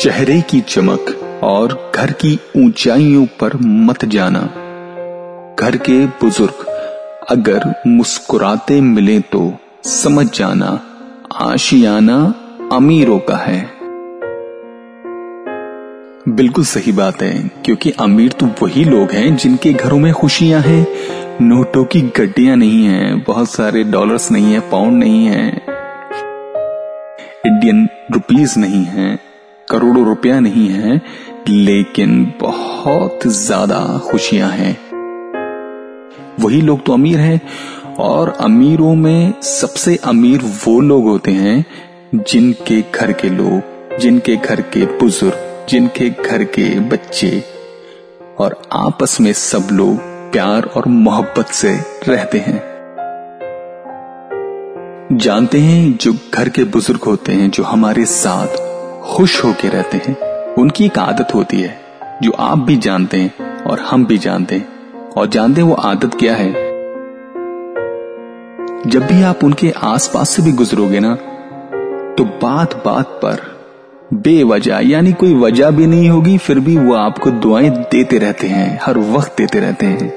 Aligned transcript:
चेहरे 0.00 0.40
की 0.40 0.60
चमक 0.60 1.10
और 1.44 1.92
घर 1.94 2.12
की 2.12 2.38
ऊंचाइयों 2.56 3.24
पर 3.40 3.56
मत 3.56 4.04
जाना। 4.04 4.40
घर 5.60 5.76
के 5.76 5.98
बुज़ुर्ग 6.20 6.64
अगर 7.30 7.74
मुस्कुराते 7.86 8.80
मिले 8.80 9.18
तो 9.32 9.52
समझ 9.84 10.26
जाना, 10.38 10.68
आशियाना 11.42 12.18
अमीरों 12.72 13.18
का 13.18 13.36
है। 13.36 13.60
बिल्कुल 16.28 16.64
सही 16.64 16.92
बात 16.92 17.22
है, 17.22 17.50
क्योंकि 17.64 17.90
अमीर 17.90 18.32
तो 18.32 18.46
वही 18.62 18.84
लोग 18.84 19.12
हैं 19.12 19.36
जिनके 19.36 19.72
घरों 19.72 19.98
में 19.98 20.12
खुशियाँ 20.12 20.60
हैं। 20.60 20.86
नोटों 21.40 21.84
की 21.84 22.00
गड्डियाँ 22.18 22.56
नहीं 22.56 22.84
हैं, 22.84 23.22
बहुत 23.22 23.50
सारे 23.50 23.84
डॉलर्स 23.84 24.30
नहीं 24.30 24.52
है 24.52 24.60
पाउंड 24.70 24.98
नहीं 24.98 25.26
है 25.26 25.46
इंडियन 27.46 27.88
रुपीज़ 28.12 28.58
नहीं 28.58 28.84
है। 28.84 29.31
करोड़ों 29.70 30.04
रुपया 30.06 30.38
नहीं 30.40 30.68
है, 30.68 31.00
लेकिन 31.48 32.24
बहुत 32.40 33.26
ज़्यादा 33.26 33.80
खुशियाँ 34.10 34.50
हैं। 34.50 34.76
वही 36.40 36.60
लोग 36.60 36.84
तो 36.86 36.92
अमीर 36.92 37.18
हैं, 37.18 37.40
और 37.98 38.28
अमीरों 38.40 38.94
में 38.94 39.40
सबसे 39.42 39.96
अमीर 40.04 40.40
वो 40.66 40.78
लोग 40.80 41.04
होते 41.04 41.30
हैं 41.30 41.64
जिनके 42.14 42.80
घर 42.94 43.12
के 43.12 43.28
लोग, 43.28 43.98
जिनके 43.98 44.36
घर 44.36 44.60
के 44.60 44.84
बुज़ुर्ग, 44.98 45.66
जिनके 45.68 46.10
घर 46.10 46.44
के 46.44 46.68
बच्चे, 46.80 47.42
और 48.38 48.62
आपस 48.72 49.20
में 49.20 49.32
सब 49.32 49.68
लोग 49.72 49.96
प्यार 50.32 50.64
और 50.66 50.88
मोहब्बत 50.88 51.46
से 51.46 51.72
रहते 52.08 52.38
हैं। 52.38 52.60
जानते 55.12 55.58
हैं 55.58 55.96
जो 55.96 56.12
घर 56.34 56.48
के 56.48 56.64
बुज़ुर्ग 56.64 57.02
होते 57.02 57.32
हैं, 57.32 57.50
जो 57.50 57.62
हमारे 57.62 58.04
साथ 58.04 58.71
खुश 59.04 59.42
होके 59.44 59.68
रहते 59.68 59.96
हैं। 59.98 60.16
उनकी 60.54 60.84
एक 60.84 60.98
आदत 60.98 61.34
होती 61.34 61.60
है, 61.60 61.76
जो 62.22 62.32
आप 62.40 62.58
भी 62.58 62.76
जानते 62.78 63.16
हैं 63.16 63.62
और 63.62 63.80
हम 63.80 64.04
भी 64.06 64.18
जानते 64.18 64.54
हैं। 64.54 65.10
और 65.10 65.26
जानते 65.26 65.60
हैं 65.60 65.68
वो 65.68 65.74
आदत 65.74 66.14
क्या 66.14 66.34
है? 66.34 66.50
जब 68.86 69.06
भी 69.06 69.22
आप 69.22 69.44
उनके 69.44 69.70
आसपास 69.84 70.30
से 70.30 70.42
भी 70.42 70.52
गुजरोगे 70.52 71.00
ना 71.00 71.14
तो 72.18 72.24
बात 72.42 72.74
बात 72.84 73.06
पर 73.24 73.40
बेवजह, 74.14 74.78
यानी 74.82 75.12
कोई 75.12 75.34
वजह 75.34 75.70
भी 75.70 75.86
नहीं 75.86 76.08
होगी, 76.10 76.36
फिर 76.38 76.58
भी 76.60 76.76
वो 76.78 76.94
आपको 76.94 77.30
दुआएँ 77.30 77.70
देते 77.70 78.18
रहते 78.18 78.46
हैं, 78.46 78.78
हर 78.82 78.98
वक्त 78.98 79.34
देते 79.38 79.60
रहते 79.60 79.86
हैं। 79.86 80.10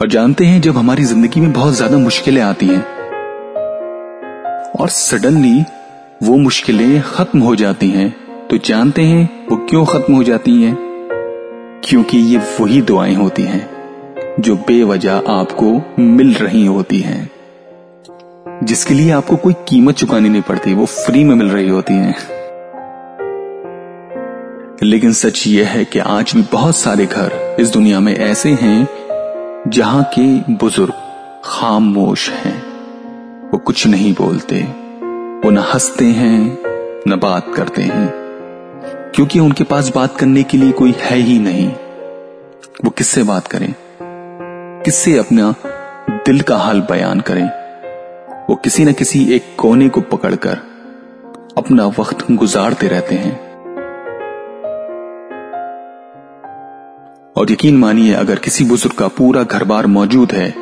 और 0.00 0.08
जानते 0.08 0.44
हैं, 0.44 0.60
जब 0.60 0.76
हमारी 0.76 1.04
ज़िंदगी 1.04 1.40
में 1.40 1.52
बहुत 1.52 1.74
ज़्यादा 1.74 1.98
मुश्किलें 1.98 2.40
आती 2.42 2.66
हैं, 2.66 2.82
और 4.72 4.88
सडनली 4.88 5.62
वो 6.22 6.36
मुश्किलें 6.36 7.02
खत्म 7.02 7.38
हो 7.38 7.56
जाती 7.56 7.88
हैं 7.90 8.16
तो 8.46 8.58
जानते 8.58 9.02
हैं 9.02 9.46
वो 9.46 9.56
क्यों 9.56 9.84
खत्म 9.84 10.14
हो 10.14 10.22
जाती 10.22 10.62
हैं? 10.62 10.76
क्योंकि 11.84 12.18
ये 12.18 12.38
वही 12.38 12.82
दुआएँ 12.82 13.14
होती 13.14 13.42
हैं, 13.42 13.70
जो 14.40 14.56
बेवजह 14.56 15.14
आपको 15.14 15.82
मिल 16.02 16.34
रही 16.34 16.66
होती 16.66 16.98
हैं। 16.98 17.30
जिसके 18.64 18.94
लिए 18.94 19.10
आपको 19.10 19.36
कोई 19.36 19.52
कीमत 19.52 19.94
चुकानी 19.94 20.28
नहीं 20.28 20.42
पड़ती, 20.42 20.74
वो 20.74 20.86
फ्री 20.86 21.24
में 21.24 21.34
मिल 21.34 21.48
रही 21.48 21.68
होती 21.68 21.94
हैं। 21.94 22.14
लेकिन 24.82 25.12
सच 25.12 25.46
यह 25.46 25.68
है 25.68 25.84
कि 25.84 25.98
आज 25.98 26.32
भी 26.36 26.42
बहुत 26.52 26.76
सारे 26.76 27.06
घर 27.06 27.56
इस 27.60 27.68
दुनिया 27.68 28.00
में 28.00 28.16
ऐसे 28.16 28.48
हैं, 28.48 28.88
जहाँ 29.68 30.10
के 30.18 30.54
बुज़ुर्ग 30.54 30.92
खामोश 31.44 32.30
हैं, 32.30 32.62
वो 33.52 33.58
कुछ 33.58 33.86
नहीं 33.86 34.14
बोलते। 34.14 34.82
वो 35.44 35.50
न 35.50 35.58
हँसते 35.58 36.04
हैं, 36.04 36.58
न 37.08 37.16
बात 37.16 37.54
करते 37.54 37.82
हैं। 37.82 38.12
क्योंकि 39.14 39.38
उनके 39.38 39.64
पास 39.64 39.92
बात 39.94 40.16
करने 40.16 40.42
के 40.42 40.58
लिए 40.58 40.72
कोई 40.72 40.94
है 40.98 41.16
ही 41.16 41.38
नहीं। 41.38 41.68
वो 42.84 42.90
किससे 42.90 43.22
बात 43.22 43.46
करें? 43.46 43.74
किससे 44.82 45.18
अपना 45.18 45.54
दिल 46.10 46.40
का 46.40 46.56
हाल 46.56 46.80
बयान 46.80 47.20
करें? 47.20 47.50
वो 48.50 48.56
किसी 48.56 48.84
न 48.84 48.92
किसी 48.92 49.34
एक 49.34 49.42
कोने 49.58 49.88
को 49.88 50.00
पकड़कर 50.00 50.58
अपना 51.58 51.86
वक्त 51.86 52.32
गुजारते 52.32 52.88
रहते 52.88 53.14
हैं। 53.14 53.52
और 57.36 57.52
यकीन 57.52 57.76
मानिए, 57.76 58.14
अगर 58.14 58.36
किसी 58.36 58.64
बुज़ुर्ग 58.64 58.96
का 58.96 59.08
पूरा 59.08 59.42
घर 59.42 59.64
बार 59.64 59.86
मौजूद 59.86 60.32
है, 60.32 60.54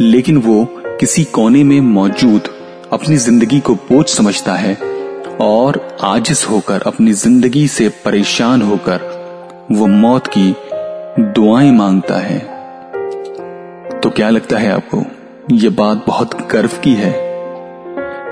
लेकिन 0.00 0.36
वो 0.36 0.68
किसी 0.78 1.24
कोने 1.24 1.64
में 1.64 1.80
मौजूद 1.80 2.57
अपनी 2.92 3.16
ज़िंदगी 3.16 3.58
को 3.60 3.74
बोझ 3.74 4.06
समझता 4.06 4.52
है 4.52 4.74
और 5.40 5.96
आजिज 6.02 6.44
होकर, 6.50 6.82
अपनी 6.82 7.12
ज़िंदगी 7.12 7.66
से 7.68 7.88
परेशान 8.04 8.62
होकर 8.62 9.00
वो 9.72 9.86
मौत 9.86 10.26
की 10.26 10.54
दुआएँ 11.18 11.70
माँगता 11.70 12.16
है। 12.16 12.38
तो 14.00 14.10
क्या 14.10 14.30
लगता 14.30 14.58
है 14.58 14.72
आपको, 14.72 15.02
ये 15.52 15.68
बात 15.68 16.04
बहुत 16.06 16.48
गर्व 16.50 16.80
की 16.84 16.94
है? 16.94 17.12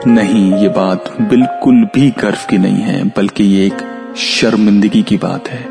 नहीं, 0.07 0.55
ये 0.55 0.69
बात 0.69 1.13
बिल्कुल 1.21 1.85
भी 1.95 2.11
गर्व 2.11 2.47
की 2.51 2.59
नहीं 2.59 2.83
है, 2.83 3.05
बल्कि 3.05 3.45
ये 3.45 3.67
एक 3.67 4.15
शर्मिंदगी 4.17 5.03
की 5.03 5.17
बात 5.17 5.49
है। 5.49 5.63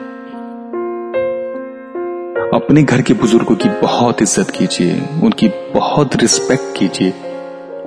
अपने 2.53 2.83
घर 2.83 3.01
के 3.01 3.13
बुज़ुर्गों 3.13 3.55
की 3.55 3.69
बहुत 3.69 4.21
इज़्ज़त 4.21 4.51
कीजिए, 4.51 5.01
उनकी 5.23 5.47
बहुत 5.73 6.15
रिस्पेक्ट 6.15 6.77
कीजिए। 6.77 7.13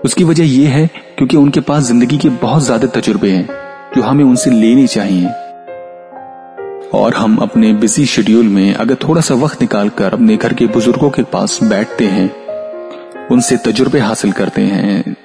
उसकी 0.04 0.24
वजह 0.24 0.44
यह 0.46 0.70
है 0.70 0.86
क्योंकि 1.18 1.36
उनके 1.36 1.60
पास 1.62 1.82
ज़िंदगी 1.84 2.18
के 2.18 2.28
बहुत 2.38 2.62
ज़्यादा 2.62 2.86
तजुर्बे 2.90 3.30
हैं, 3.30 3.46
जो 3.96 4.02
हमें 4.02 4.24
उनसे 4.24 4.50
लेने 4.50 4.86
चाहिए। 4.86 5.28
और 6.94 7.14
हम 7.14 7.36
अपने 7.36 7.72
बिज़ी 7.74 8.04
शेड्यूल 8.06 8.46
में 8.48 8.74
अगर 8.74 8.94
थोड़ा 8.98 9.20
सा 9.20 9.34
वक्त 9.36 9.60
निकालकर 9.60 10.12
अपने 10.12 10.36
घर 10.36 10.52
के 10.52 10.66
बुज़ुर्गों 10.68 11.10
के 11.10 11.22
पास 11.32 11.58
बैठते 11.64 12.04
हैं, 12.06 12.30
उनसे 13.30 13.56
तजुर्बे 13.64 13.98
हासिल 14.00 14.32
करते 14.32 14.62
हैं 14.64 15.16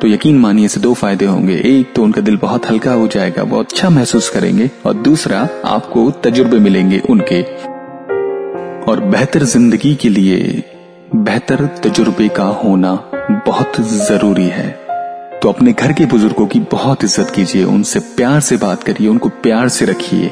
तो 0.00 0.08
यकीन 0.08 0.38
मानिए 0.38 0.64
इसे 0.64 0.80
दो 0.80 0.92
फ़ायदे 0.94 1.24
होंगे। 1.24 1.54
एक 1.66 1.92
तो 1.94 2.02
उनका 2.02 2.20
दिल 2.20 2.36
बहुत 2.36 2.66
हल्का 2.66 2.92
हो 2.92 3.06
जाएगा, 3.08 3.42
वो 3.42 3.60
अच्छा 3.60 3.88
महसूस 3.90 4.28
करेंगे, 4.30 4.70
और 4.86 4.94
दूसरा 4.94 5.48
आपको 5.66 6.10
तजुर्बे 6.24 6.58
मिलेंगे 6.58 6.98
उनके। 7.10 7.42
और 8.84 9.00
बेहतर 9.06 9.44
ज़िंदगी 9.44 9.94
के 9.94 10.08
लिए 10.08 10.62
बेहतर 11.14 11.66
तजुर्बे 11.82 12.28
का 12.30 12.44
होना। 12.56 12.92
बहुत 13.30 13.80
ज़रूरी 13.80 14.46
है। 14.46 14.70
तो 15.42 15.48
अपने 15.48 15.72
घर 15.72 15.92
के 15.92 16.04
बुज़ुर्गों 16.06 16.46
की 16.46 16.60
बहुत 16.60 17.04
इज़्ज़त 17.04 17.30
कीजिए, 17.30 17.64
उनसे 17.64 18.00
प्यार 18.00 18.40
से 18.40 18.56
बात 18.56 18.82
करिए, 18.82 19.08
उनको 19.08 19.28
प्यार 19.28 19.68
से 19.68 19.84
रखिए। 19.84 20.28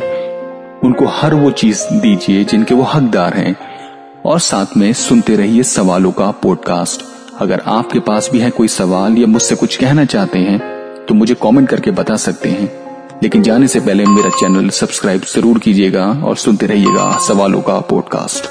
उनको 0.85 1.07
हर 1.07 1.35
वो 1.35 1.51
चीज़ 1.51 1.83
दीजिए 1.93 2.45
जिनके 2.45 2.75
वो 2.75 2.83
हकदार 2.83 3.35
हैं। 3.35 3.57
और 4.27 4.41
साथ 4.41 4.77
में 4.77 4.93
सुनते 4.93 5.37
रहिए 5.37 5.63
सवालों 5.63 6.13
का 6.13 6.31
पॉडकास्ट 6.31 7.05
अगर 7.41 7.63
आपके 7.67 8.01
पास 8.01 8.29
भी 8.33 8.39
है 8.39 8.51
कोई 8.51 8.69
सवाल 8.69 9.19
या 9.19 9.27
मुझसे 9.27 9.55
कुछ 9.55 9.77
कहना 9.77 10.05
चाहते 10.05 10.39
हैं 10.39 10.59
तो 11.07 11.15
मुझे 11.15 11.35
कमेंट 11.35 11.69
करके 11.69 11.91
बता 11.91 12.17
सकते 12.17 12.49
हैं। 12.49 12.71
लेकिन 13.23 13.43
जाने 13.43 13.69
से 13.69 13.81
पहले 13.81 14.05
मेरा 14.07 14.31
चैनल 14.31 14.69
सब्सक्राइब 14.71 15.23
ज़रूर 15.35 15.59
कीजिएगा 15.59 16.07
और 16.25 16.37
सुनते 16.37 16.67
रहिएगा 16.67 17.17
सवालों 17.19 17.61
का 17.61 17.81
पॉडकास्ट 17.81 18.51